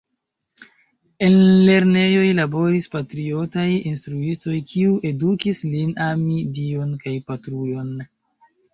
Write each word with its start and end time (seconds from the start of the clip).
En 1.27 1.35
lernejoj 1.67 2.23
laboris 2.39 2.89
patriotaj 2.97 3.67
instruistoj, 3.93 4.57
kiuj 4.73 4.99
edukis 5.13 5.63
lin 5.77 5.95
ami 6.11 6.43
Dion 6.61 7.01
kaj 7.07 7.19
Patrujon. 7.33 7.99